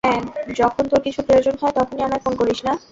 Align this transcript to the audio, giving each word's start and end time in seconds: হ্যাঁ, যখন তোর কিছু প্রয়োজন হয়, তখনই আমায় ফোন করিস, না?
হ্যাঁ, 0.03 0.21
যখন 0.55 0.83
তোর 0.87 1.01
কিছু 1.01 1.19
প্রয়োজন 1.27 1.55
হয়, 1.61 1.73
তখনই 1.75 2.03
আমায় 2.03 2.23
ফোন 2.25 2.33
করিস, 2.35 2.59
না? 2.65 2.73